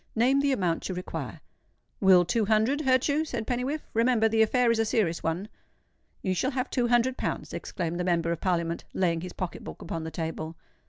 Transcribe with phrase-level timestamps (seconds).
[0.15, 1.41] Name the amount you require."
[1.99, 3.83] "Will two hundred hurt you?" said Pennywhiffe.
[3.93, 5.47] "Remember—the affair is a serious one."
[6.23, 9.79] "You shall have two hundred pounds," exclaimed the Member of Parliament, laying his pocket book
[9.83, 10.55] upon the table.